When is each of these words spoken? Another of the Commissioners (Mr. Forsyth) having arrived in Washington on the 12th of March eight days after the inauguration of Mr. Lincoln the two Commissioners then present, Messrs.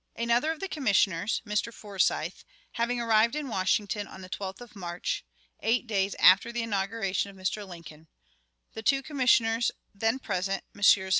Another 0.15 0.51
of 0.51 0.59
the 0.59 0.67
Commissioners 0.67 1.43
(Mr. 1.45 1.71
Forsyth) 1.71 2.43
having 2.71 2.99
arrived 2.99 3.35
in 3.35 3.49
Washington 3.49 4.07
on 4.07 4.21
the 4.21 4.29
12th 4.31 4.59
of 4.59 4.75
March 4.75 5.23
eight 5.59 5.85
days 5.85 6.15
after 6.15 6.51
the 6.51 6.63
inauguration 6.63 7.29
of 7.29 7.35
Mr. 7.37 7.67
Lincoln 7.67 8.07
the 8.73 8.81
two 8.81 9.03
Commissioners 9.03 9.69
then 9.93 10.17
present, 10.17 10.63
Messrs. 10.73 11.09